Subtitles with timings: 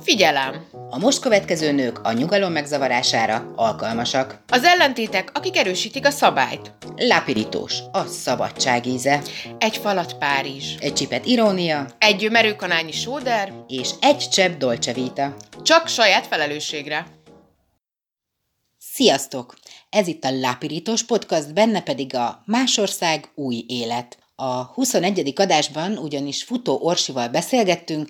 [0.00, 0.64] Figyelem!
[0.90, 4.42] A most következő nők a nyugalom megzavarására alkalmasak.
[4.48, 6.72] Az ellentétek, akik erősítik a szabályt.
[6.96, 9.22] Lápirítós, a szabadság íze.
[9.58, 10.76] Egy falat Párizs.
[10.80, 11.86] Egy csipet irónia.
[11.98, 13.52] Egy merőkanányi sóder.
[13.68, 15.36] És egy csepp dolce vita.
[15.62, 17.06] Csak saját felelősségre.
[18.78, 19.54] Sziasztok!
[19.90, 24.18] Ez itt a Lápirítós Podcast, benne pedig a Másország új élet.
[24.34, 25.32] A 21.
[25.36, 28.08] adásban ugyanis Futó Orsival beszélgettünk,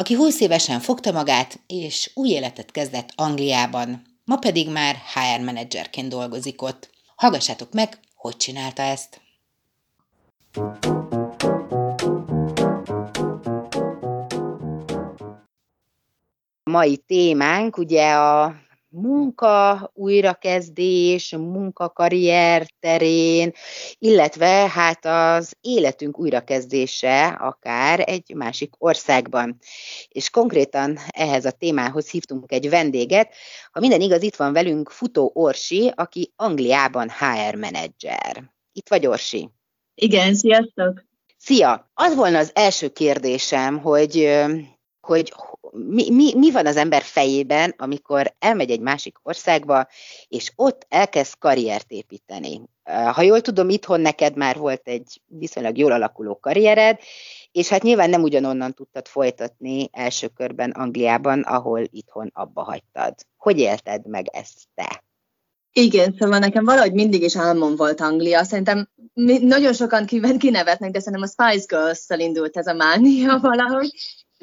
[0.00, 4.02] aki 20 évesen fogta magát, és új életet kezdett Angliában.
[4.24, 6.90] Ma pedig már HR menedzserként dolgozik ott.
[7.16, 9.20] Hallgassátok meg, hogy csinálta ezt.
[16.62, 18.54] Mai témánk ugye a
[18.90, 23.52] munka újrakezdés, munkakarrier terén,
[23.98, 29.58] illetve hát az életünk újrakezdése akár egy másik országban.
[30.08, 33.34] És konkrétan ehhez a témához hívtunk egy vendéget.
[33.72, 38.52] Ha minden igaz, itt van velünk Futó Orsi, aki Angliában HR menedzser.
[38.72, 39.50] Itt vagy Orsi?
[39.94, 41.04] Igen, sziasztok!
[41.36, 41.90] Szia!
[41.94, 44.38] Az volna az első kérdésem, hogy
[45.00, 45.32] hogy
[45.72, 49.86] mi, mi, mi van az ember fejében, amikor elmegy egy másik országba,
[50.28, 52.60] és ott elkezd karriert építeni.
[52.84, 56.98] Ha jól tudom, itthon neked már volt egy viszonylag jól alakuló karriered,
[57.52, 63.14] és hát nyilván nem ugyanonnan tudtad folytatni első körben Angliában, ahol itthon abba hagytad.
[63.36, 65.04] Hogy élted meg ezt te?
[65.72, 68.44] Igen, szóval nekem valahogy mindig is álmom volt Anglia.
[68.44, 68.88] Szerintem
[69.40, 70.06] nagyon sokan
[70.38, 73.90] kinevetnek, de szerintem a Spice Girls-szel indult ez a mánia valahogy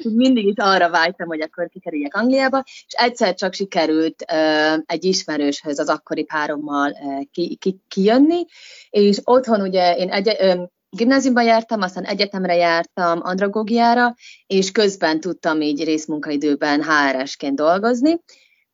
[0.04, 5.78] mindig is arra vágytam, hogy akkor kikerüljek Angliába, és egyszer csak sikerült uh, egy ismerőshöz,
[5.78, 8.44] az akkori párommal uh, ki, ki, kijönni,
[8.90, 14.14] és otthon ugye én egy, uh, gimnáziumban jártam, aztán egyetemre jártam andragógiára,
[14.46, 18.20] és közben tudtam így részmunkaidőben HRS-ként dolgozni,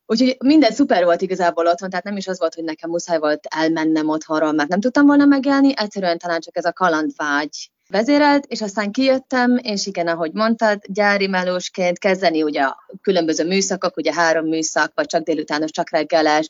[0.07, 3.45] Úgyhogy minden szuper volt igazából otthon, tehát nem is az volt, hogy nekem muszáj volt
[3.55, 8.61] elmennem otthonról, mert nem tudtam volna megélni, egyszerűen talán csak ez a kalandvágy vezérelt, és
[8.61, 14.45] aztán kijöttem, és igen, ahogy mondtad, gyári melósként kezdeni ugye a különböző műszakok, ugye három
[14.45, 16.49] műszak, vagy csak délutános, csak reggeles,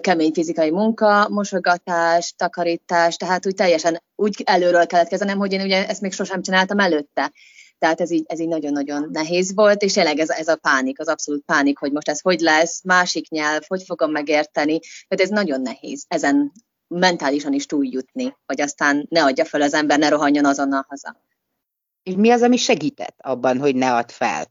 [0.00, 5.88] kemény fizikai munka, mosogatás, takarítás, tehát úgy teljesen úgy előről kellett kezdenem, hogy én ugye
[5.88, 7.32] ezt még sosem csináltam előtte.
[7.78, 11.08] Tehát ez így, ez így nagyon-nagyon nehéz volt, és tényleg ez, ez a pánik, az
[11.08, 15.60] abszolút pánik, hogy most ez hogy lesz, másik nyelv, hogy fogom megérteni, tehát ez nagyon
[15.60, 16.52] nehéz ezen
[16.88, 21.16] mentálisan is túljutni, hogy aztán ne adja fel az ember, ne rohanjon azonnal haza.
[22.02, 24.44] És mi az, ami segített abban, hogy ne add fel?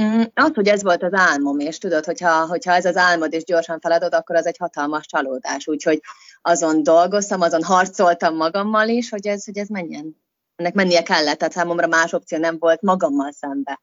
[0.00, 3.44] Mm, az, hogy ez volt az álmom, és tudod, hogyha, hogyha ez az álmod, és
[3.44, 5.66] gyorsan feladod, akkor az egy hatalmas csalódás.
[5.66, 6.00] Úgyhogy
[6.42, 10.16] azon dolgoztam, azon harcoltam magammal is, hogy ez, hogy ez menjen.
[10.56, 13.80] Ennek mennie kellett, tehát számomra más opció nem volt magammal szembe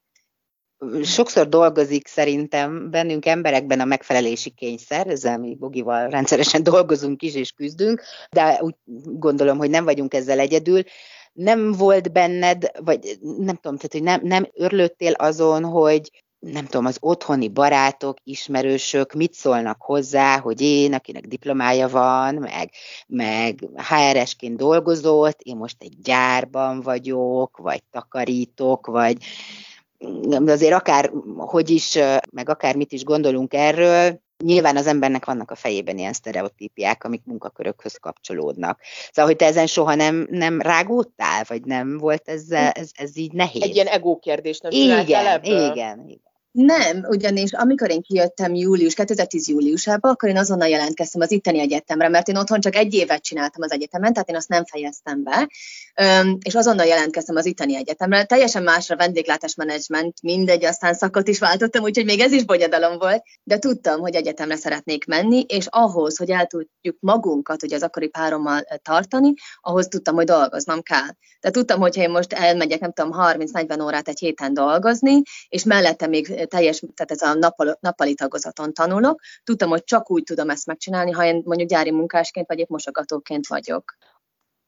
[1.04, 7.52] sokszor dolgozik szerintem bennünk emberekben a megfelelési kényszer, ezzel mi Bogival rendszeresen dolgozunk is és
[7.52, 8.02] küzdünk,
[8.32, 10.84] de úgy gondolom, hogy nem vagyunk ezzel egyedül.
[11.34, 16.86] Nem volt benned, vagy nem tudom, tehát, hogy nem, nem örlöttél azon, hogy nem tudom,
[16.86, 22.70] az otthoni barátok, ismerősök mit szólnak hozzá, hogy én, akinek diplomája van, meg,
[23.08, 29.18] meg HRS-ként dolgozott, én most egy gyárban vagyok, vagy takarítok, vagy
[30.46, 31.98] azért akár hogy is,
[32.32, 37.22] meg akár mit is gondolunk erről, nyilván az embernek vannak a fejében ilyen sztereotípiák, amik
[37.26, 38.82] munkakörökhöz kapcsolódnak.
[39.12, 43.32] Szóval, hogy te ezen soha nem, nem rágódtál, vagy nem volt ezzel, ez, ez így
[43.32, 43.62] nehéz?
[43.62, 45.72] Egy ilyen ego kérdés nem igen, igen, igen,
[46.08, 46.22] igen.
[46.60, 52.10] Nem, ugyanis amikor én kijöttem július, 2010 júliusában, akkor én azonnal jelentkeztem az itteni egyetemre,
[52.10, 55.50] mert én otthon csak egy évet csináltam az egyetemen, tehát én azt nem fejeztem be,
[56.42, 58.24] és azonnal jelentkeztem az itteni egyetemre.
[58.24, 63.60] Teljesen másra vendéglátásmenedzsment, mindegy, aztán szakot is váltottam, úgyhogy még ez is bonyodalom volt, de
[63.60, 68.62] tudtam, hogy egyetemre szeretnék menni, és ahhoz, hogy el tudjuk magunkat ugye az akkori párommal
[68.82, 71.10] tartani, ahhoz tudtam, hogy dolgoznom kell.
[71.40, 76.08] Tehát tudtam, hogy én most elmegyek, nem tudom, 30-40 órát egy héten dolgozni, és mellette
[76.08, 80.66] még teljes, tehát ez a nappal, nappali tagozaton tanulok, tudtam, hogy csak úgy tudom ezt
[80.66, 83.98] megcsinálni, ha én mondjuk gyári munkásként vagy épp mosogatóként vagyok.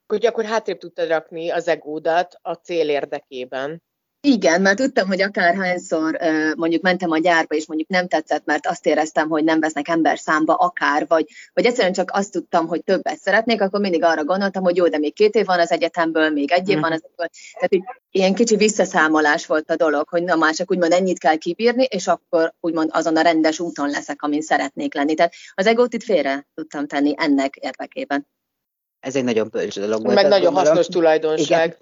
[0.07, 3.83] Hogy akkor hátrébb tudtad rakni az egódat a cél érdekében.
[4.21, 6.19] Igen, mert tudtam, hogy akárhányszor
[6.55, 10.19] mondjuk mentem a gyárba, és mondjuk nem tetszett, mert azt éreztem, hogy nem vesznek ember
[10.19, 14.63] számba akár, vagy, vagy egyszerűen csak azt tudtam, hogy többet szeretnék, akkor mindig arra gondoltam,
[14.63, 16.81] hogy jó, de még két év van az egyetemből, még egy év mm.
[16.81, 17.29] van az egyetemben.
[17.53, 21.35] Tehát így, ilyen kicsi visszaszámolás volt a dolog, hogy na már csak úgymond ennyit kell
[21.35, 25.13] kibírni, és akkor úgymond azon a rendes úton leszek, amin szeretnék lenni.
[25.13, 28.27] Tehát az egót itt félre tudtam tenni ennek érdekében.
[28.99, 30.05] Ez egy nagyon bölcs dolog.
[30.05, 30.65] Meg nagyon gondolom.
[30.65, 31.65] hasznos tulajdonság.
[31.67, 31.77] Igen.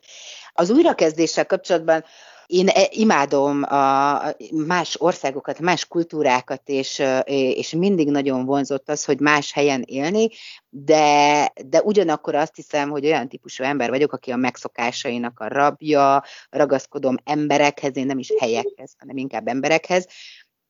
[0.59, 2.03] Az újrakezdéssel kapcsolatban
[2.47, 4.21] Én e, imádom a
[4.51, 10.29] más országokat, más kultúrákat, és, és mindig nagyon vonzott az, hogy más helyen élni,
[10.69, 16.23] de, de ugyanakkor azt hiszem, hogy olyan típusú ember vagyok, aki a megszokásainak a rabja,
[16.49, 20.07] ragaszkodom emberekhez, én nem is helyekhez, hanem inkább emberekhez,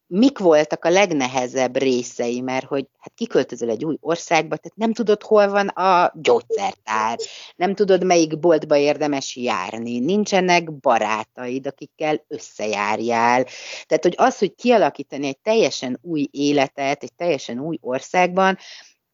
[0.08, 5.24] mik voltak a legnehezebb részei, mert hogy hát kiköltözöl egy új országba, tehát nem tudod,
[5.24, 7.18] hol van a gyógyszertár,
[7.56, 13.46] nem tudod, melyik boltba érdemes járni, nincsenek barátaid, akikkel összejárjál.
[13.86, 18.58] Tehát, hogy az, hogy kialakítani egy teljesen új életet, egy teljesen új országban,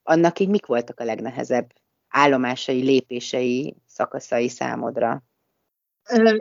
[0.04, 1.72] annak így mik voltak a legnehezebb
[2.08, 5.24] állomásai, lépései, szakaszai számodra?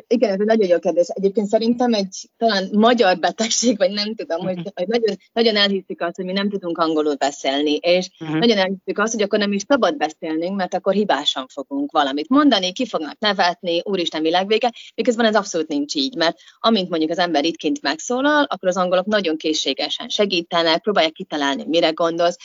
[0.06, 1.06] Igen, ez egy nagyon jó kérdés.
[1.08, 6.16] Egyébként szerintem egy talán magyar betegség, vagy nem tudom, hogy, hogy nagyon, nagyon elhiszik azt,
[6.16, 8.38] hogy mi nem tudunk angolul beszélni, és uh-huh.
[8.38, 12.72] nagyon elhiszik azt, hogy akkor nem is szabad beszélnünk, mert akkor hibásan fogunk valamit mondani,
[12.72, 17.44] ki fognak nevetni, úristen világvége, miközben ez abszolút nincs így, mert amint mondjuk az ember
[17.44, 22.36] itt kint megszólal, akkor az angolok nagyon készségesen segítenek, próbálják kitalálni, mire gondolsz.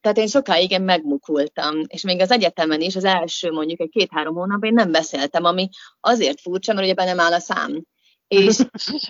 [0.00, 4.34] Tehát én sokáig én megmukultam, és még az egyetemen is az első mondjuk egy két-három
[4.34, 5.68] hónapban én nem beszéltem, ami
[6.00, 7.82] azért azért furcsa, mert ugye benne áll a szám.
[8.28, 8.58] És,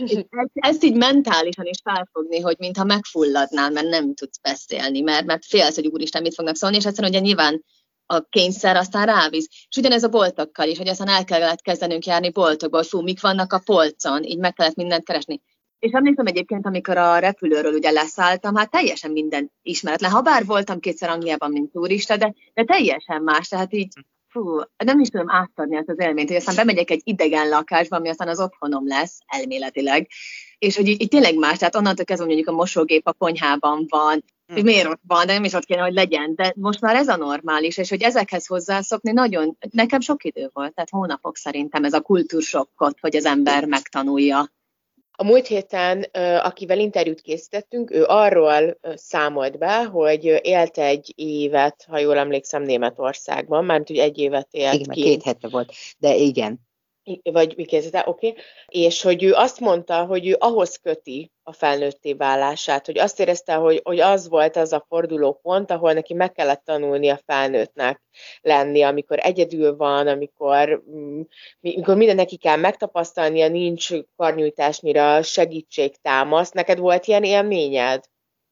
[0.04, 5.44] és ezt így mentálisan is felfogni, hogy mintha megfulladnál, mert nem tudsz beszélni, mert, mert
[5.44, 7.64] félsz, hogy úristen mit fognak szólni, és egyszerűen ugye nyilván
[8.06, 9.48] a kényszer aztán rávíz.
[9.68, 13.20] És ugyanez a boltokkal is, hogy aztán el kellett kezdenünk járni boltokba, hogy fú, mik
[13.20, 15.40] vannak a polcon, így meg kellett mindent keresni.
[15.78, 20.10] És emlékszem egyébként, amikor a repülőről ugye leszálltam, hát teljesen minden ismeretlen.
[20.10, 23.48] Ha bár voltam kétszer Angliában, mint turista, de, de teljesen más.
[23.48, 23.92] Tehát így
[24.34, 28.08] fú, nem is tudom átadni ezt az élményt, hogy aztán bemegyek egy idegen lakásba, ami
[28.08, 30.08] aztán az otthonom lesz, elméletileg,
[30.58, 34.24] és hogy így, így tényleg más, tehát onnantól kezdve mondjuk a mosógép a konyhában van,
[34.46, 34.64] hogy hm.
[34.64, 37.16] miért ott van, de nem is ott kéne, hogy legyen, de most már ez a
[37.16, 42.00] normális, és hogy ezekhez hozzászokni nagyon, nekem sok idő volt, tehát hónapok szerintem ez a
[42.00, 44.52] kultúrsokkot, hogy az ember megtanulja.
[45.16, 46.02] A múlt héten,
[46.42, 53.64] akivel interjút készítettünk, ő arról számolt be, hogy élt egy évet, ha jól emlékszem, Németországban,
[53.64, 55.02] mert hogy egy évet élt igen, ki.
[55.02, 56.63] két hete volt, de igen
[57.22, 58.42] vagy mi kezdete, oké, okay.
[58.66, 63.54] és hogy ő azt mondta, hogy ő ahhoz köti a felnőtté válását, hogy azt érezte,
[63.54, 68.02] hogy, hogy az volt az a fordulópont, ahol neki meg kellett tanulni a felnőttnek
[68.40, 71.20] lenni, amikor egyedül van, amikor, mm,
[71.60, 76.50] amikor minden neki kell megtapasztalnia, nincs karnyújtásnyira segítség támasz.
[76.50, 78.04] Neked volt ilyen élményed?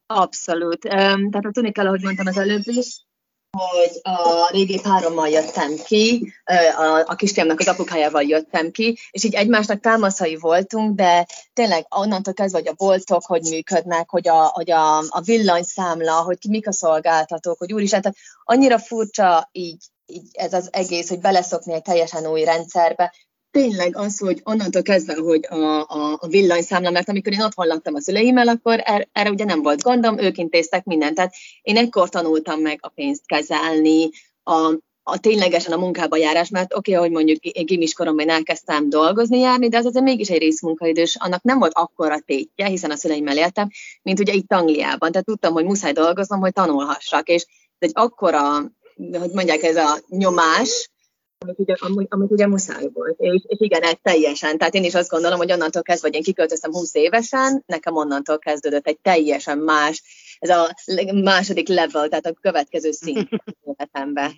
[0.06, 0.81] Abszolút.
[0.81, 3.04] Tehát tudni kell, ahogy mondtam az előbb is,
[3.58, 6.32] hogy a régi párommal jöttem ki,
[6.76, 12.34] a, a kisfiamnak az apukájával jöttem ki, és így egymásnak támaszai voltunk, de tényleg onnantól
[12.34, 16.69] kezdve, hogy a boltok hogy működnek, hogy a, hogy a, a villanyszámla, hogy ki, mik
[16.69, 21.82] a szolgáltatók, hogy úristen, tehát annyira furcsa így, így ez az egész, hogy beleszokni egy
[21.82, 23.14] teljesen új rendszerbe,
[23.52, 27.94] tényleg az, hogy onnantól kezdve, hogy a, a, a villanyszámla, mert amikor én otthon laktam
[27.94, 31.14] a szüleimmel, akkor er, erre ugye nem volt gondom, ők intéztek mindent.
[31.14, 34.10] Tehát én ekkor tanultam meg a pénzt kezelni,
[34.43, 39.38] a, a ténylegesen a munkába járás, mert oké, okay, hogy mondjuk gimis koromban elkezdtem dolgozni,
[39.38, 43.37] járni, de az azért mégis egy részmunkaidős, annak nem volt akkora tétje, hiszen a szüleimmel
[43.37, 43.69] éltem,
[44.02, 45.10] mint ugye itt Angliában.
[45.10, 47.46] Tehát tudtam, hogy muszáj dolgoznom, hogy tanulhassak, és
[47.78, 48.58] egy akkora,
[48.96, 50.91] hogy mondják, ez a nyomás,
[51.42, 51.74] amit ugye,
[52.08, 53.18] amit ugye muszáj volt.
[53.18, 54.58] És, és igen, ez teljesen.
[54.58, 58.38] Tehát én is azt gondolom, hogy onnantól kezdve, hogy én kiköltöztem 20 évesen, nekem onnantól
[58.38, 60.02] kezdődött egy teljesen más,
[60.38, 60.75] ez a
[61.12, 63.28] második level, tehát a következő szint
[63.66, 64.32] életembe.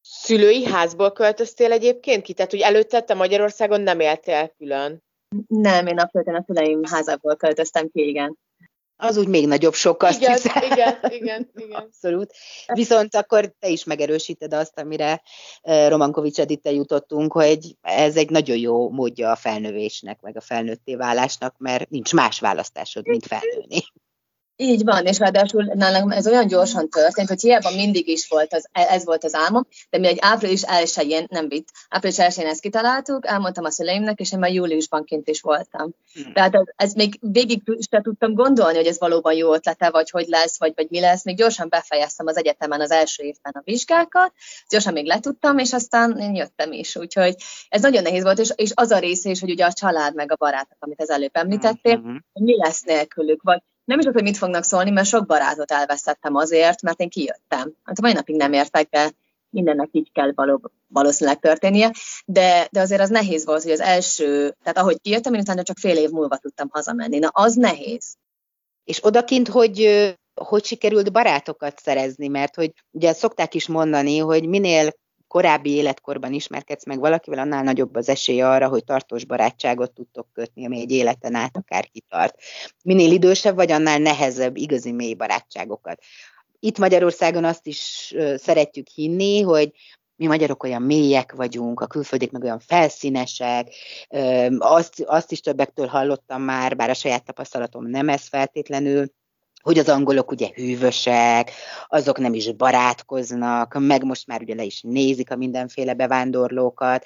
[0.00, 2.32] Szülői házból költöztél egyébként ki?
[2.32, 5.02] Tehát, hogy előtte te Magyarországon nem éltél külön?
[5.46, 8.38] Nem, én abszolút a szüleim házából költöztem ki, igen
[9.00, 10.62] az úgy még nagyobb sok, azt igen, hiszem.
[10.62, 11.80] Igen, igen, igen.
[11.80, 12.32] Abszolút.
[12.66, 15.22] Viszont akkor te is megerősíted azt, amire
[15.62, 21.54] Romankovics Edite jutottunk, hogy ez egy nagyon jó módja a felnövésnek, meg a felnőtté válásnak,
[21.58, 23.80] mert nincs más választásod, mint felnőni.
[24.60, 28.68] Így van, és ráadásul nálam ez olyan gyorsan történt, hogy hiába mindig is volt az,
[28.72, 33.26] ez volt az álmom, de mi egy április elsőjén, nem vitt, április elsőjén ezt kitaláltuk,
[33.26, 35.94] elmondtam a szüleimnek, és én már júliusban kint is voltam.
[36.12, 36.32] Hmm.
[36.32, 40.26] Tehát ez, ez még végig sem tudtam gondolni, hogy ez valóban jó ötlete, vagy hogy
[40.26, 41.24] lesz, vagy, vagy mi lesz.
[41.24, 44.32] Még gyorsan befejeztem az egyetemen az első évben a vizsgákat,
[44.68, 46.96] gyorsan még letudtam, és aztán én jöttem is.
[46.96, 47.34] Úgyhogy
[47.68, 50.32] ez nagyon nehéz volt, és, és az a része is, hogy ugye a család meg
[50.32, 52.24] a barátok, amit az előbb említettél, hmm.
[52.32, 55.70] hogy mi lesz nélkülük, vagy nem is az, hogy mit fognak szólni, mert sok barátot
[55.70, 57.72] elvesztettem azért, mert én kijöttem.
[57.84, 59.10] Hát a mai napig nem értek, de
[59.50, 61.92] mindennek így kell való, valószínűleg történnie,
[62.24, 65.78] de, de azért az nehéz volt, hogy az első, tehát ahogy kijöttem, én utána csak
[65.78, 67.18] fél év múlva tudtam hazamenni.
[67.18, 68.14] Na, az nehéz.
[68.84, 74.90] És odakint, hogy hogy sikerült barátokat szerezni, mert hogy ugye szokták is mondani, hogy minél
[75.28, 80.66] korábbi életkorban ismerkedsz meg valakivel, annál nagyobb az esély arra, hogy tartós barátságot tudtok kötni,
[80.66, 82.34] ami egy életen át akár kitart.
[82.84, 86.02] Minél idősebb vagy, annál nehezebb igazi mély barátságokat.
[86.60, 89.72] Itt Magyarországon azt is szeretjük hinni, hogy
[90.16, 93.74] mi magyarok olyan mélyek vagyunk, a külföldiek meg olyan felszínesek,
[94.58, 99.06] azt, azt is többektől hallottam már, bár a saját tapasztalatom nem ez feltétlenül,
[99.62, 101.50] hogy az angolok ugye hűvösek,
[101.88, 107.04] azok nem is barátkoznak, meg most már ugye le is nézik a mindenféle bevándorlókat,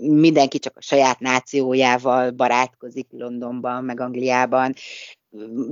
[0.00, 4.74] mindenki csak a saját nációjával barátkozik Londonban, meg Angliában.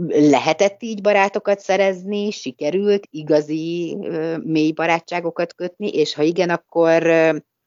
[0.08, 3.96] Lehetett így barátokat szerezni, sikerült igazi
[4.42, 7.06] mély barátságokat kötni, és ha igen, akkor,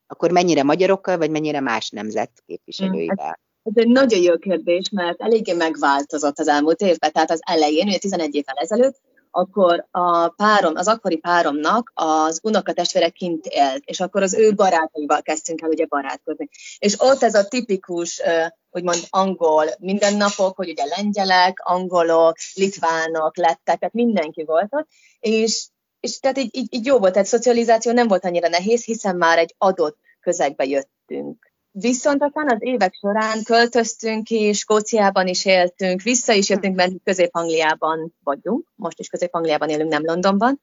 [0.06, 3.38] akkor mennyire magyarokkal, vagy mennyire más nemzet képviselőivel?
[3.68, 7.12] Ez egy nagyon jó kérdés, mert eléggé megváltozott az elmúlt évben.
[7.12, 13.08] Tehát az elején, ugye 11 évvel ezelőtt, akkor a párom, az akkori páromnak az unokatestvére
[13.08, 16.48] kint élt, és akkor az ő barátaival kezdtünk el ugye barátkozni.
[16.78, 18.22] És ott ez a tipikus,
[18.70, 24.88] úgymond angol mindennapok, hogy ugye lengyelek, angolok, litvánok lettek, tehát mindenki volt ott,
[25.20, 25.66] és,
[26.00, 29.38] és tehát így, így, így jó volt, tehát szocializáció nem volt annyira nehéz, hiszen már
[29.38, 31.52] egy adott közegbe jöttünk.
[31.80, 38.14] Viszont aztán az évek során költöztünk ki, Skóciában is éltünk, vissza is jöttünk, mert Közép-Angliában
[38.22, 40.60] vagyunk, most is Közép-Angliában élünk, nem Londonban,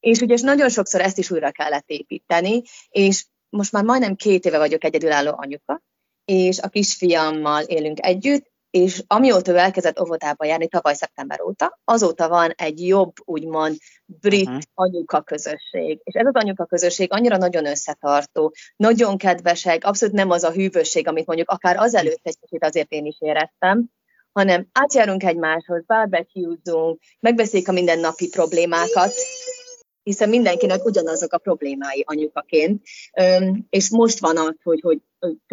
[0.00, 4.58] és ugye nagyon sokszor ezt is újra kellett építeni, és most már majdnem két éve
[4.58, 5.82] vagyok egyedülálló anyuka,
[6.24, 12.28] és a kisfiammal élünk együtt, és amióta ő elkezdett óvodába járni, tavaly szeptember óta, azóta
[12.28, 14.62] van egy jobb, úgymond brit uh-huh.
[14.74, 16.00] anyuka közösség.
[16.02, 21.08] És ez az anyuka közösség annyira nagyon összetartó, nagyon kedvesek, abszolút nem az a hűvösség,
[21.08, 23.90] amit mondjuk akár azelőtt egy kicsit azért én is éreztem,
[24.32, 29.12] hanem átjárunk egymáshoz, barbecue-zunk, megbeszéljük a mindennapi problémákat,
[30.02, 32.82] hiszen mindenkinek ugyanazok a problémái anyukaként,
[33.70, 35.00] és most van az, hogy, hogy,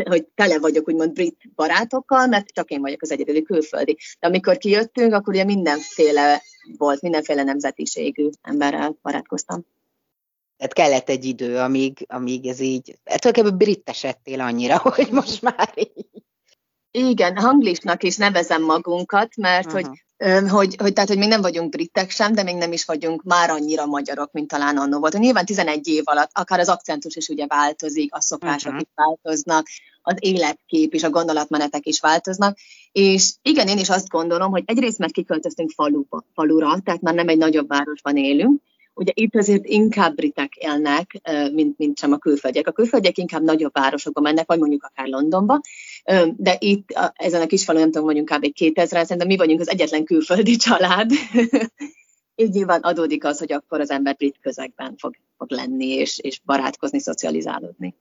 [0.10, 3.98] hogy tele vagyok úgymond brit barátokkal, mert csak én vagyok az egyedüli külföldi.
[4.20, 6.42] De amikor kijöttünk, akkor ugye mindenféle
[6.78, 9.66] volt, mindenféle nemzetiségű emberrel barátkoztam.
[10.58, 15.74] Tehát kellett egy idő, amíg, amíg ez így, hát tulajdonképpen brittesettél annyira, hogy most már
[15.76, 16.08] így.
[16.92, 19.82] Igen, hanglisnak is nevezem magunkat, mert uh-huh.
[19.82, 20.04] hogy
[20.50, 23.50] hogy, hogy, tehát, hogy még nem vagyunk britek sem, de még nem is vagyunk már
[23.50, 25.18] annyira magyarok, mint talán annó volt.
[25.18, 28.82] Nyilván 11 év alatt akár az akcentus is ugye változik, a szokások uh-huh.
[28.82, 29.68] is változnak,
[30.02, 32.58] az életkép és a gondolatmenetek is változnak,
[32.92, 37.28] és igen, én is azt gondolom, hogy egyrészt mert kiköltöztünk faluba, falura, tehát már nem
[37.28, 38.62] egy nagyobb városban élünk,
[39.00, 41.22] Ugye itt azért inkább britek élnek,
[41.54, 42.68] mint, mint sem a külföldiek.
[42.68, 45.62] A külföldiek inkább nagyobb városokba mennek, vagy mondjuk akár Londonba,
[46.38, 48.54] de itt ezen a kis falon, nem tudom, vagyunk kb.
[48.54, 51.12] 2000 szerintem mi vagyunk az egyetlen külföldi család.
[52.36, 56.40] Így nyilván adódik az, hogy akkor az ember brit közegben fog, fog lenni, és, és
[56.40, 57.96] barátkozni, szocializálódni.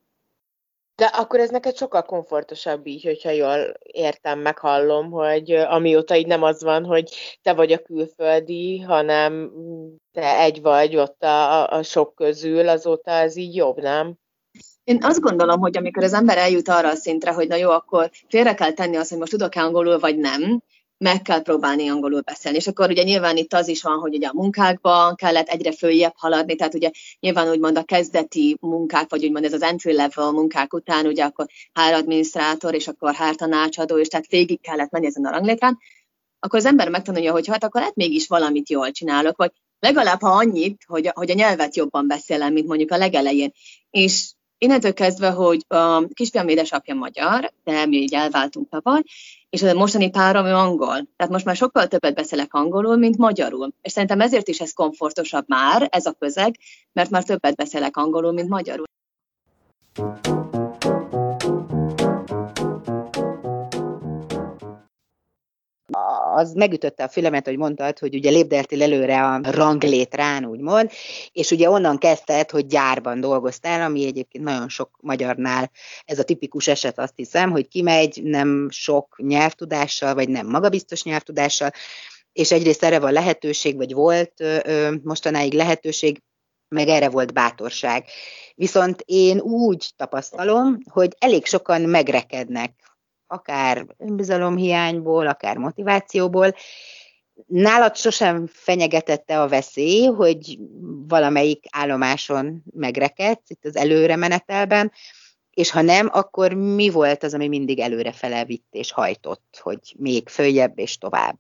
[0.98, 6.42] De akkor ez neked sokkal komfortosabb így, hogyha jól értem, meghallom, hogy amióta így nem
[6.42, 9.52] az van, hogy te vagy a külföldi, hanem
[10.12, 14.18] te egy vagy ott a, a sok közül, azóta ez így jobb, nem?
[14.88, 18.10] Én azt gondolom, hogy amikor az ember eljut arra a szintre, hogy na jó, akkor
[18.28, 20.62] félre kell tenni azt, hogy most tudok-e angolul, vagy nem,
[20.98, 22.56] meg kell próbálni angolul beszélni.
[22.58, 26.12] És akkor ugye nyilván itt az is van, hogy ugye a munkákban kellett egyre följebb
[26.16, 26.90] haladni, tehát ugye
[27.20, 31.46] nyilván úgymond a kezdeti munkák, vagy úgymond ez az entry level munkák után, ugye akkor
[31.72, 35.78] háradminisztrátor, és akkor hártanácsadó, és tehát végig kellett menni ezen a ranglétrán,
[36.40, 40.30] akkor az ember megtanulja, hogy hát akkor hát mégis valamit jól csinálok, vagy legalább ha
[40.30, 43.52] annyit, hogy, hogy a nyelvet jobban beszélem, mint mondjuk a legelején.
[43.90, 49.02] És innentől kezdve, hogy a kisfiam édesapja magyar, de mi így elváltunk tavaly,
[49.50, 51.06] és a mostani párom ő angol.
[51.16, 53.72] Tehát most már sokkal többet beszélek angolul, mint magyarul.
[53.82, 56.56] És szerintem ezért is ez komfortosabb már, ez a közeg,
[56.92, 58.86] mert már többet beszélek angolul, mint magyarul
[66.38, 70.90] az megütötte a fülemet, hogy mondtad, hogy ugye lépdeltél előre a ranglétrán, úgymond,
[71.32, 75.70] és ugye onnan kezdted, hogy gyárban dolgoztál, ami egyébként nagyon sok magyarnál
[76.04, 81.70] ez a tipikus eset, azt hiszem, hogy kimegy nem sok nyelvtudással, vagy nem magabiztos nyelvtudással,
[82.32, 86.22] és egyrészt erre van lehetőség, vagy volt ö, mostanáig lehetőség,
[86.68, 88.04] meg erre volt bátorság.
[88.54, 92.72] Viszont én úgy tapasztalom, hogy elég sokan megrekednek
[93.28, 96.54] akár önbizalomhiányból, akár motivációból.
[97.46, 100.58] Nálad sosem fenyegetette a veszély, hogy
[101.08, 104.92] valamelyik állomáson megrekedsz itt az előre menetelben,
[105.50, 110.28] és ha nem, akkor mi volt az, ami mindig előre vitt és hajtott, hogy még
[110.28, 111.38] följebb és tovább?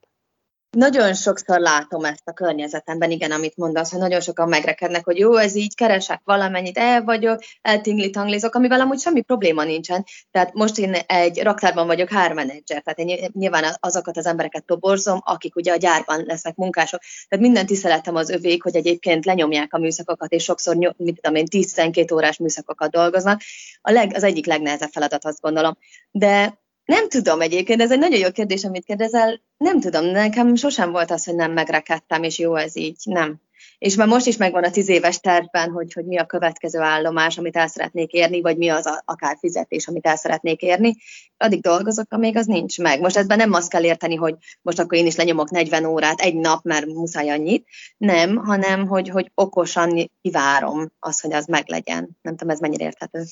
[0.70, 5.36] Nagyon sokszor látom ezt a környezetemben, igen, amit mondasz, hogy nagyon sokan megrekednek, hogy jó,
[5.36, 10.04] ez így, keresek valamennyit, el vagyok, eltingli tanglizok, amivel amúgy semmi probléma nincsen.
[10.30, 15.56] Tehát most én egy raktárban vagyok hármenedzser, tehát én nyilván azokat az embereket toborzom, akik
[15.56, 17.00] ugye a gyárban lesznek munkások.
[17.28, 21.46] Tehát minden tiszteletem az övék, hogy egyébként lenyomják a műszakokat, és sokszor, mit tudom én,
[21.50, 23.40] 10-12 órás műszakokat dolgoznak.
[23.80, 25.78] A leg, az egyik legnehezebb feladat, azt gondolom.
[26.10, 26.58] De
[26.88, 29.40] nem tudom egyébként, ez egy nagyon jó kérdés, amit kérdezel.
[29.56, 33.40] Nem tudom, nekem sosem volt az, hogy nem megrekedtem, és jó ez így, nem.
[33.78, 37.38] És már most is megvan a tíz éves tervben, hogy, hogy mi a következő állomás,
[37.38, 40.96] amit el szeretnék érni, vagy mi az a, akár fizetés, amit el szeretnék érni.
[41.36, 43.00] Addig dolgozok, amíg az nincs meg.
[43.00, 46.34] Most ebben nem azt kell érteni, hogy most akkor én is lenyomok 40 órát egy
[46.34, 47.66] nap, mert muszáj annyit.
[47.96, 52.18] Nem, hanem hogy, hogy okosan kivárom az, hogy az meglegyen.
[52.22, 53.24] Nem tudom, ez mennyire érthető.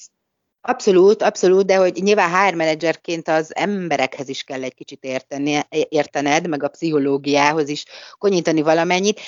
[0.68, 6.48] Abszolút, abszolút, de hogy nyilván HR menedzserként az emberekhez is kell egy kicsit érteni, értened,
[6.48, 7.84] meg a pszichológiához is
[8.18, 9.20] konyítani valamennyit.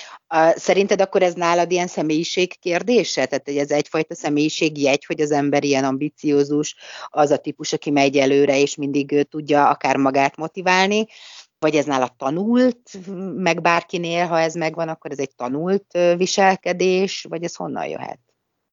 [0.54, 3.26] Szerinted akkor ez nálad ilyen személyiség kérdése?
[3.26, 6.76] Tehát hogy ez egyfajta személyiségjegy, hogy az ember ilyen ambiciózus,
[7.08, 11.06] az a típus, aki megy előre, és mindig tudja akár magát motiválni,
[11.58, 12.90] vagy ez nála tanult,
[13.34, 18.20] meg bárkinél, ha ez megvan, akkor ez egy tanult viselkedés, vagy ez honnan jöhet?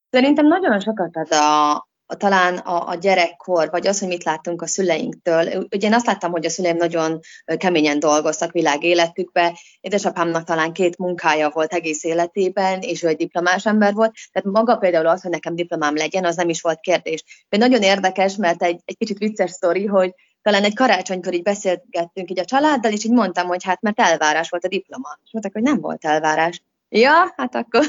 [0.10, 1.88] Szerintem nagyon sokat az a,
[2.18, 5.68] talán a, a gyerekkor, vagy az, hogy mit láttunk a szüleinktől.
[5.72, 7.20] Ugye én azt láttam, hogy a szüleim nagyon
[7.58, 9.60] keményen dolgoztak világ életükbe.
[9.80, 14.14] Édesapámnak talán két munkája volt egész életében, és ő egy diplomás ember volt.
[14.32, 17.24] Tehát maga például az, hogy nekem diplomám legyen, az nem is volt kérdés.
[17.50, 22.30] De nagyon érdekes, mert egy, egy kicsit vicces sztori, hogy talán egy karácsonykor így beszélgettünk
[22.30, 25.20] így a családdal, és így mondtam, hogy hát mert elvárás volt a diploma.
[25.24, 26.62] És mondták, hogy nem volt elvárás.
[26.89, 27.86] Ja, hát akkor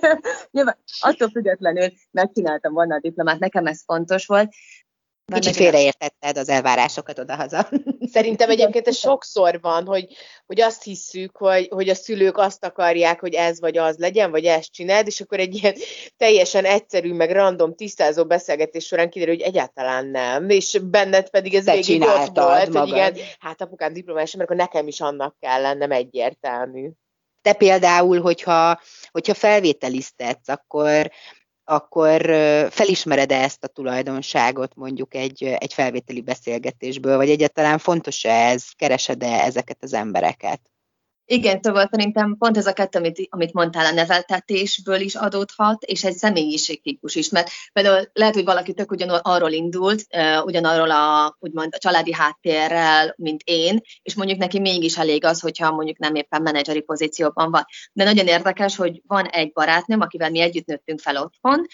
[0.50, 4.54] nyilván attól függetlenül megcsináltam volna a diplomát, nekem ez fontos volt.
[5.32, 7.68] Kicsit félreértetted az elvárásokat odahaza.
[8.12, 10.06] Szerintem egyébként ez sokszor van, hogy,
[10.46, 14.44] hogy azt hisszük, hogy, hogy a szülők azt akarják, hogy ez vagy az legyen, vagy
[14.44, 15.74] ezt csináld, és akkor egy ilyen
[16.16, 21.64] teljesen egyszerű, meg random, tisztázó beszélgetés során kiderül, hogy egyáltalán nem, és benned pedig ez
[21.64, 22.76] végig ott volt, magad.
[22.76, 26.90] hogy igen, hát apukám diplomás, mert akkor nekem is annak kell lennem egyértelmű.
[27.44, 28.80] Te például, hogyha,
[29.10, 31.10] hogyha felvételiztetsz, akkor,
[31.64, 32.20] akkor
[32.70, 39.78] felismered-e ezt a tulajdonságot mondjuk egy, egy felvételi beszélgetésből, vagy egyáltalán fontos-e ez, keresed-e ezeket
[39.80, 40.60] az embereket?
[41.26, 46.04] Igen, szóval szerintem pont ez a kettő, amit, amit mondtál, a neveltetésből is adódhat, és
[46.04, 51.74] egy személyiségtípus is, mert például lehet, hogy valaki tök ugyan indult, uh, ugyanarról a, úgymond
[51.74, 56.42] a családi háttérrel, mint én, és mondjuk neki mégis elég az, hogyha mondjuk nem éppen
[56.42, 57.64] menedzseri pozícióban van.
[57.92, 61.66] De nagyon érdekes, hogy van egy barátnőm, akivel mi együtt nőttünk fel otthon,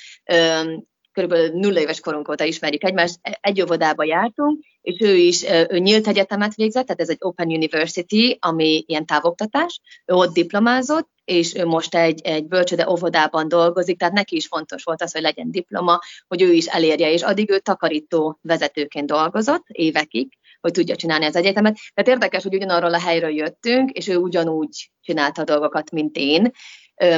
[1.13, 6.07] körülbelül nulla éves korunk óta ismerjük egymást, egy óvodába jártunk, és ő is ő nyílt
[6.07, 11.65] egyetemet végzett, tehát ez egy Open University, ami ilyen távoktatás, ő ott diplomázott, és ő
[11.65, 15.99] most egy, egy bölcsöde óvodában dolgozik, tehát neki is fontos volt az, hogy legyen diploma,
[16.29, 21.37] hogy ő is elérje, és addig ő takarító vezetőként dolgozott évekig, hogy tudja csinálni az
[21.37, 21.79] egyetemet.
[21.95, 26.51] Tehát érdekes, hogy ugyanarról a helyről jöttünk, és ő ugyanúgy csinálta a dolgokat, mint én,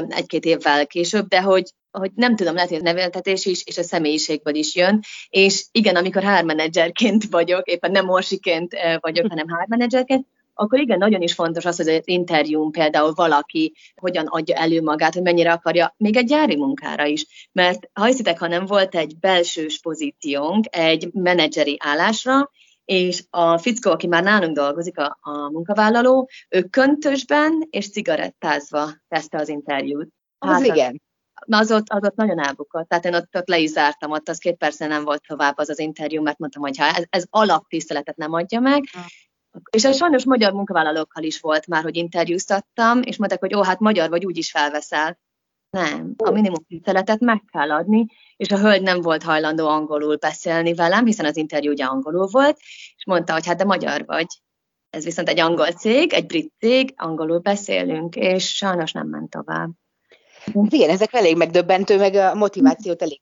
[0.09, 3.83] egy-két évvel később, de hogy hogy nem tudom, lehet, hogy a neveltetés is, és a
[3.83, 10.81] személyiségből is jön, és igen, amikor hármenedzserként vagyok, éppen nem orsiként vagyok, hanem hármenedzserként, akkor
[10.81, 15.23] igen, nagyon is fontos az, hogy az interjún például valaki hogyan adja elő magát, hogy
[15.23, 17.49] mennyire akarja, még egy gyári munkára is.
[17.53, 22.51] Mert ha hiszitek, ha nem volt egy belsős pozíciónk egy menedzseri állásra,
[22.85, 29.38] és a fickó, aki már nálunk dolgozik, a, a munkavállaló, ő köntösben és cigarettázva teszte
[29.38, 30.09] az interjút.
[30.38, 31.01] Hát, az igen
[31.47, 32.88] az ott, az ott nagyon elbukott.
[32.88, 35.68] Tehát én ott, ott le is zártam, ott az két percen nem volt tovább az
[35.68, 39.03] az interjú, mert mondtam, hogy ha ez, ez alaptiszteletet nem adja meg, mm.
[39.71, 43.79] És ez sajnos magyar munkavállalókkal is volt már, hogy interjúztattam, és mondták, hogy ó, hát
[43.79, 45.18] magyar vagy, úgy is felveszel.
[45.77, 48.07] Nem, a minimum tiszteletet meg kell adni,
[48.37, 52.57] és a hölgy nem volt hajlandó angolul beszélni velem, hiszen az interjú ugye angolul volt,
[52.97, 54.27] és mondta, hogy hát de magyar vagy.
[54.91, 59.71] Ez viszont egy angol cég, egy brit cég, angolul beszélünk, és sajnos nem ment tovább.
[60.69, 63.21] Igen, ezek elég megdöbbentő, meg a motivációt elég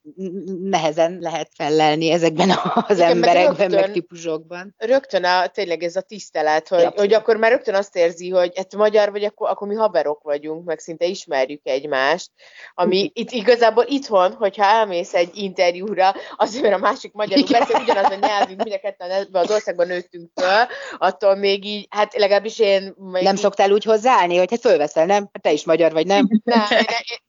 [0.62, 4.74] nehezen lehet fellelni ezekben az igen, emberekben, meg, rögtön, meg típusokban.
[4.78, 6.92] Rögtön a, tényleg ez a tisztelet, hogy, ja.
[6.96, 10.64] hogy akkor már rögtön azt érzi, hogy hát magyar vagy, akkor, akkor mi haverok vagyunk,
[10.64, 12.30] meg szinte ismerjük egymást,
[12.74, 18.10] ami itt igazából itthon, hogyha elmész egy interjúra, azért, mert a másik magyarul beszél, ugyanaz
[18.10, 20.66] a nyelvünk, mind a ketten ebben az országban nőttünk föl,
[20.98, 22.94] attól még így, hát legalábbis én...
[23.10, 23.40] Nem így...
[23.40, 25.28] szoktál úgy hozzáállni, hogy hát fölveszel, nem?
[25.32, 26.28] Hát te is magyar vagy, nem?
[26.44, 26.64] nem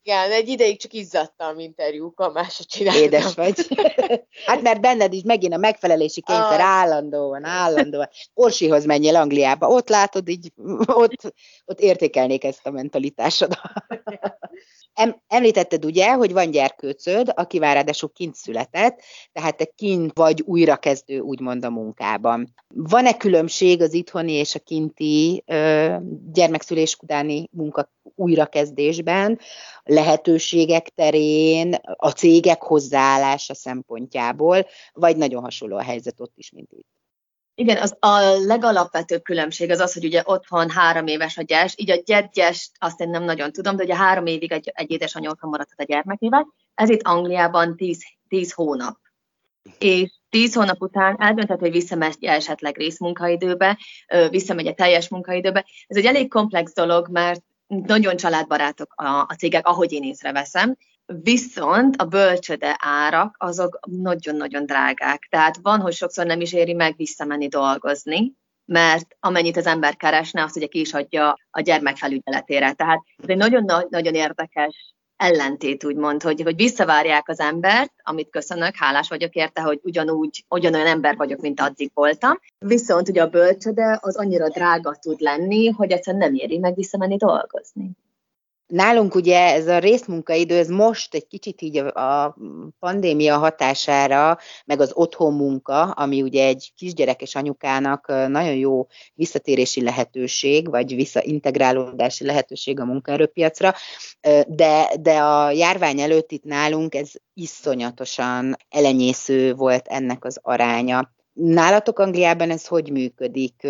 [0.03, 3.03] Igen, egy ideig csak izzadtam interjúkkal, másra csináltam.
[3.03, 3.55] Édes vagy.
[4.45, 6.65] Hát mert benned is megint a megfelelési kényszer ah.
[6.65, 8.09] állandóan, állandóan.
[8.33, 10.51] Orsihoz menjél Angliába, ott látod, így
[10.85, 11.33] ott,
[11.65, 13.59] ott értékelnék ezt a mentalitásodat.
[14.93, 20.41] Em, említetted ugye, hogy van gyerkőcöd, aki már ráadásul kint született, tehát te kint vagy
[20.41, 22.53] újrakezdő, úgymond a munkában.
[22.75, 25.95] Van-e különbség az itthoni és a kinti ö,
[26.31, 29.39] gyermekszülés utáni munka újrakezdésben,
[29.83, 36.87] lehetőségek terén, a cégek hozzáállása szempontjából, vagy nagyon hasonló a helyzet ott is, mint itt?
[37.55, 41.91] Igen, az a legalapvetőbb különbség az az, hogy ugye otthon három éves a gyers, így
[41.91, 45.79] a gyergyest azt én nem nagyon tudom, de ugye három évig egy, egy édesanyóka maradhat
[45.79, 48.97] a gyermekével, ez itt Angliában tíz, tíz hónap.
[49.79, 53.77] És tíz hónap után eldönthet, hogy visszamegy esetleg részmunkaidőbe,
[54.29, 55.65] visszamegy a teljes munkaidőbe.
[55.87, 57.43] Ez egy elég komplex dolog, mert
[57.75, 60.77] nagyon családbarátok a, a cégek, ahogy én észreveszem,
[61.23, 65.27] Viszont a bölcsöde árak azok nagyon-nagyon drágák.
[65.29, 68.33] Tehát van, hogy sokszor nem is éri meg visszamenni dolgozni,
[68.65, 72.73] mert amennyit az ember keresne, azt ugye ki is adja a gyermek felügyeletére.
[72.73, 79.09] Tehát ez egy nagyon-nagyon érdekes ellentét, úgymond, hogy, hogy visszavárják az embert, amit köszönök, hálás
[79.09, 82.39] vagyok érte, hogy ugyanúgy, ugyanolyan ember vagyok, mint addig voltam.
[82.59, 87.17] Viszont ugye a bölcsöde az annyira drága tud lenni, hogy egyszerűen nem éri meg visszamenni
[87.17, 87.91] dolgozni.
[88.71, 92.37] Nálunk ugye ez a részmunkaidő, ez most egy kicsit így a
[92.79, 100.69] pandémia hatására, meg az otthon munka, ami ugye egy kisgyerekes anyukának nagyon jó visszatérési lehetőség,
[100.69, 103.73] vagy visszaintegrálódási lehetőség a munkaerőpiacra,
[104.47, 111.11] de, de a járvány előtt itt nálunk ez iszonyatosan elenyésző volt ennek az aránya.
[111.33, 113.67] Nálatok Angliában ez hogy működik?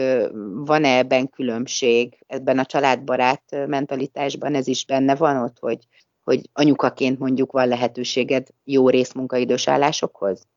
[0.54, 2.18] Van-e ebben különbség?
[2.28, 5.88] Ebben a családbarát mentalitásban ez is benne van ott, hogy,
[6.24, 10.48] hogy anyukaként mondjuk van lehetőséged jó részmunkaidős állásokhoz?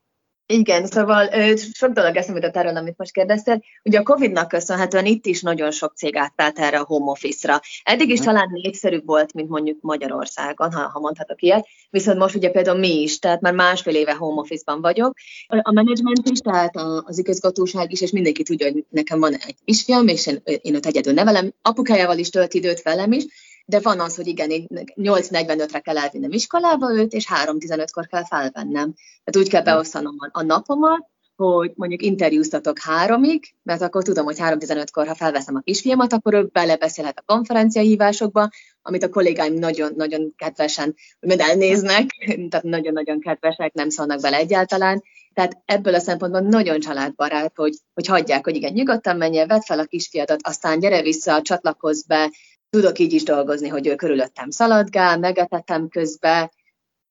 [0.47, 3.63] Igen, szóval sok dolog eszembe jutott erről, amit most kérdeztél.
[3.83, 7.61] Ugye a Covid-nak köszönhetően itt is nagyon sok cég átállt erre a home office-ra.
[7.83, 12.51] Eddig is talán népszerűbb volt, mint mondjuk Magyarországon, ha, ha mondhatok ilyet, viszont most ugye
[12.51, 15.15] például mi is, tehát már másfél éve home office-ban vagyok.
[15.47, 20.09] A menedzsment is, tehát az igazgatóság is, és mindenki tudja, hogy nekem van egy kisfiam,
[20.09, 23.25] és én, én őt egyedül nevelem, apukájával is tölt időt velem is,
[23.65, 28.95] de van az, hogy igen, 8.45-re kell elvinnem iskolába őt, és 3.15-kor kell felvennem.
[29.25, 29.67] Tehát úgy kell hm.
[29.67, 35.61] beosztanom a napomat, hogy mondjuk interjúztatok háromig, mert akkor tudom, hogy 3.15-kor, ha felveszem a
[35.61, 38.49] kisfiamat, akkor ő belebeszélhet a konferenciahívásokba,
[38.83, 42.07] amit a kollégáim nagyon-nagyon kedvesen mind elnéznek,
[42.51, 45.03] tehát nagyon-nagyon kedvesek, nem szólnak bele egyáltalán.
[45.33, 49.79] Tehát ebből a szempontból nagyon családbarát, hogy, hogy hagyják, hogy igen, nyugodtan menjél, vedd fel
[49.79, 52.31] a kisfiadat, aztán gyere vissza, csatlakozz be,
[52.75, 56.53] tudok így is dolgozni, hogy ő körülöttem szaladgál, megetetem közbe,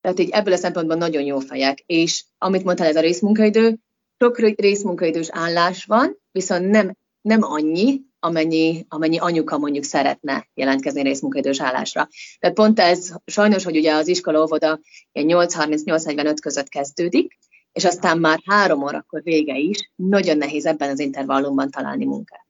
[0.02, 1.80] tehát így ebből a szempontból nagyon jó fejek.
[1.86, 3.78] És amit mondtál, ez a részmunkaidő,
[4.18, 11.62] sok részmunkaidős állás van, viszont nem, nem annyi, amennyi, amennyi anyuka mondjuk szeretne jelentkezni részmunkaidős
[11.62, 12.08] állásra.
[12.40, 14.80] Tehát pont ez sajnos, hogy ugye az iskola óvoda
[15.14, 17.38] 8.30-8.45 között kezdődik,
[17.72, 22.46] és aztán már három órakor vége is, nagyon nehéz ebben az intervallumban találni munkát.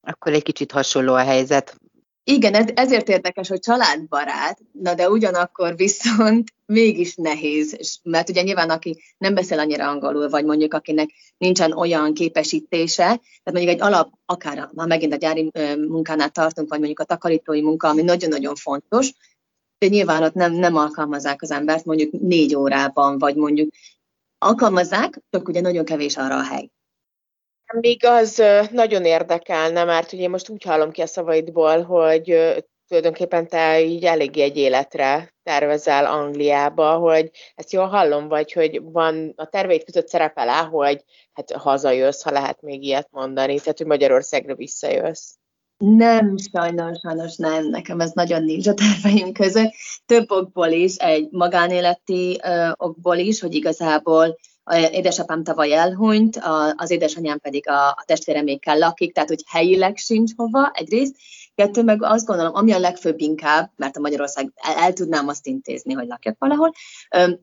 [0.00, 1.76] Akkor egy kicsit hasonló a helyzet.
[2.24, 8.70] Igen, ez, ezért érdekes, hogy családbarát, na de ugyanakkor viszont mégis nehéz, mert ugye nyilván
[8.70, 14.12] aki nem beszél annyira angolul, vagy mondjuk akinek nincsen olyan képesítése, tehát mondjuk egy alap,
[14.24, 15.50] akár már megint a gyári
[15.88, 19.12] munkánál tartunk, vagy mondjuk a takarítói munka, ami nagyon-nagyon fontos,
[19.78, 23.70] de nyilván ott nem, nem alkalmazzák az embert mondjuk négy órában, vagy mondjuk
[24.38, 26.70] alkalmazzák, csak ugye nagyon kevés arra a hely.
[27.80, 32.24] Még az nagyon érdekelne, mert ugye most úgy hallom ki a szavaidból, hogy
[32.88, 39.32] tulajdonképpen te így elég egy életre tervezel Angliába, hogy ezt jól hallom, vagy hogy van
[39.36, 43.86] a terveid között szerepel el, hogy hát hazajössz, ha lehet még ilyet mondani, tehát hogy
[43.86, 45.34] Magyarországra visszajössz.
[45.84, 47.68] Nem, sajnos, sajnos nem.
[47.68, 49.72] Nekem ez nagyon nincs a terveim között.
[50.06, 54.38] Több okból is, egy magánéleti ö, okból is, hogy igazából
[54.70, 56.40] édesapám tavaly elhunyt,
[56.76, 61.16] az édesanyám pedig a, testvéremékkel lakik, tehát hogy helyileg sincs hova egyrészt,
[61.54, 65.46] Kettő, meg azt gondolom, ami a legfőbb inkább, mert a Magyarország el, el tudnám azt
[65.46, 66.72] intézni, hogy lakjak valahol,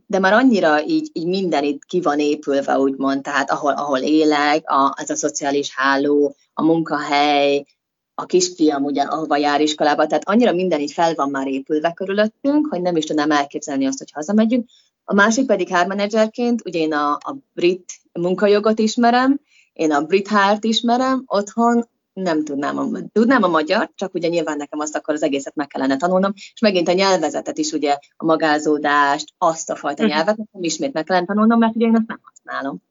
[0.05, 4.69] de már annyira így, így minden itt ki van épülve, úgymond, tehát ahol, ahol élek,
[4.69, 7.65] a, az a szociális háló, a munkahely,
[8.13, 12.67] a kisfiam ugye, ahova jár iskolába, tehát annyira minden így fel van már épülve körülöttünk,
[12.69, 14.69] hogy nem is tudnám elképzelni azt, hogy hazamegyünk.
[15.09, 19.39] A másik pedig hármenedzserként, ugye én a, a brit munkajogot ismerem,
[19.73, 24.79] én a brit hárt ismerem otthon, nem tudnám, tudnám a magyar, csak ugye nyilván nekem
[24.79, 29.33] azt akkor az egészet meg kellene tanulnom, és megint a nyelvezetet is, ugye a magázódást,
[29.37, 30.11] azt a fajta mhm.
[30.11, 32.81] nyelvet, nem ismét meg kellene tanulnom, mert ugye én azt nem használom.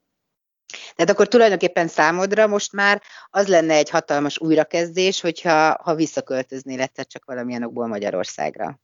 [0.94, 7.06] Tehát akkor tulajdonképpen számodra most már az lenne egy hatalmas újrakezdés, hogyha ha visszaköltöznél egyszer
[7.06, 8.78] csak valamilyen okból Magyarországra.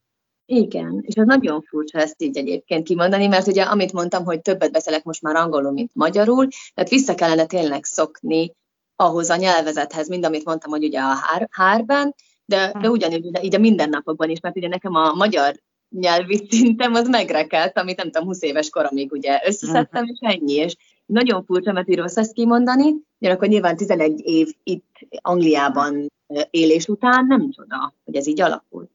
[0.47, 4.73] Igen, és ez nagyon furcsa ezt így egyébként kimondani, mert ugye amit mondtam, hogy többet
[4.73, 8.53] beszélek most már angolul, mint magyarul, tehát vissza kellene tényleg szokni
[8.97, 13.55] ahhoz a nyelvezethez, mind amit mondtam, hogy ugye a hár, hárben, de, de ugyanígy így
[13.55, 15.55] a mindennapokban is, mert ugye nekem a magyar
[15.89, 20.77] nyelvi szintem az megrekelt, amit nem tudom, 20 éves koromig ugye összeszedtem, és ennyi, és
[21.07, 26.13] nagyon furcsa, mert így rossz ezt kimondani, akkor nyilván 11 év itt Angliában
[26.51, 28.94] élés után nem csoda, hogy ez így alakult.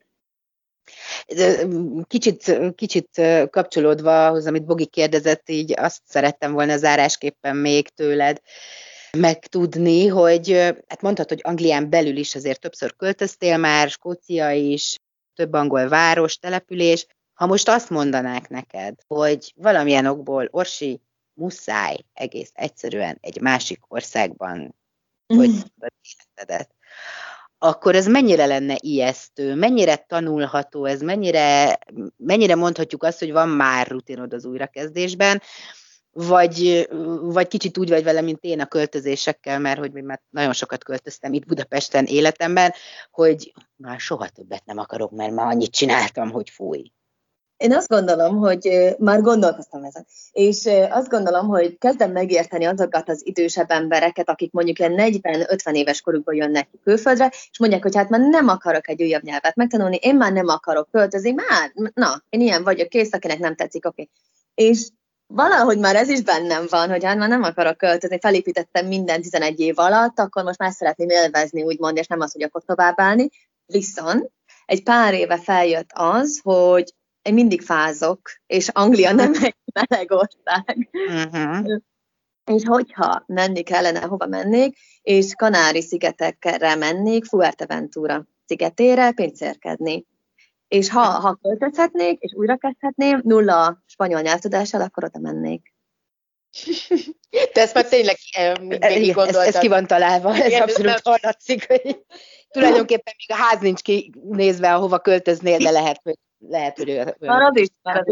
[2.07, 8.41] Kicsit, kicsit kapcsolódva ahhoz, amit Bogi kérdezett, így azt szerettem volna zárásképpen még tőled
[9.17, 10.51] megtudni, hogy
[10.87, 14.97] hát mondhatod, hogy Anglián belül is azért többször költöztél már, Skócia is,
[15.35, 17.05] több angol város, település.
[17.33, 21.01] Ha most azt mondanák neked, hogy valamilyen okból Orsi
[21.33, 24.77] muszáj egész egyszerűen egy másik országban
[25.35, 25.87] hogy mm.
[26.01, 26.75] életedet,
[27.59, 31.79] akkor ez mennyire lenne ijesztő, mennyire tanulható ez, mennyire,
[32.17, 35.41] mennyire mondhatjuk azt, hogy van már rutinod az újrakezdésben,
[36.11, 36.87] vagy,
[37.21, 41.33] vagy kicsit úgy vagy vele, mint én a költözésekkel, mert hogy már nagyon sokat költöztem
[41.33, 42.73] itt Budapesten életemben,
[43.11, 46.91] hogy már soha többet nem akarok, mert már annyit csináltam, hogy fúj.
[47.59, 53.21] Én azt gondolom, hogy már gondolkoztam ezen, és azt gondolom, hogy kezdem megérteni azokat az
[53.25, 58.21] idősebb embereket, akik mondjuk ilyen 40-50 éves korukban jönnek külföldre, és mondják, hogy hát már
[58.21, 62.63] nem akarok egy újabb nyelvet megtanulni, én már nem akarok költözni, már, na, én ilyen
[62.63, 64.01] vagyok, kész, akinek nem tetszik, oké.
[64.01, 64.69] Okay.
[64.69, 64.87] És
[65.27, 69.59] valahogy már ez is bennem van, hogy hát már nem akarok költözni, felépítettem minden 11
[69.59, 73.29] év alatt, akkor most már szeretném élvezni, úgymond, és nem az, hogy akkor továbbállni.
[73.65, 74.31] Viszont
[74.65, 80.89] egy pár éve feljött az, hogy én mindig fázok, és Anglia nem egy meleg ország.
[80.91, 81.79] Uh-huh.
[82.51, 90.05] És hogyha menni kellene, hova mennék, és Kanári-szigetekre mennék, Fuerteventura szigetére pincérkedni.
[90.67, 95.73] És ha, ha költözhetnék, és újra kezdhetném, nulla spanyol nyelvtudással, akkor oda mennék.
[97.53, 98.15] Te ezt már tényleg
[98.79, 99.47] végig gondoltad.
[99.47, 102.05] Ez, ez ki van találva, ez Igen, abszolút hallatszik, hogy
[102.49, 106.15] tulajdonképpen még a ház nincs kinézve, ahova költöznél, de lehet, hogy
[106.47, 108.05] lehet, hogy ő marad is, marad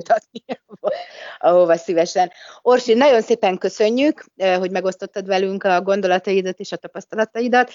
[1.37, 2.31] ahova szívesen.
[2.61, 4.25] Orsi, nagyon szépen köszönjük,
[4.57, 7.71] hogy megosztottad velünk a gondolataidat és a tapasztalataidat.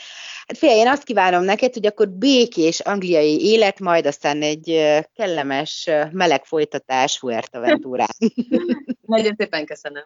[0.47, 5.91] Hát figyelj, én azt kívánom neked, hogy akkor békés angliai élet, majd aztán egy kellemes,
[6.11, 8.09] meleg folytatás Fuerteventurán.
[9.07, 10.05] nagyon szépen köszönöm.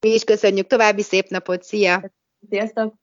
[0.00, 2.10] Mi is köszönjük, további szép napot, szia!
[2.50, 2.94] Sziasztok!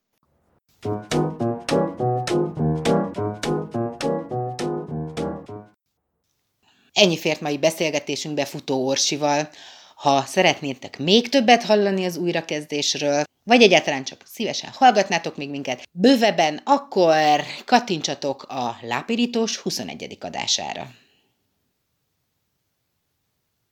[6.98, 9.50] Ennyi fért mai beszélgetésünkbe Futó Orsival.
[9.96, 16.62] Ha szeretnétek még többet hallani az újrakezdésről, vagy egyáltalán csak szívesen hallgatnátok még minket bővebben,
[16.64, 20.18] akkor kattintsatok a Lápirítós 21.
[20.20, 20.88] adására.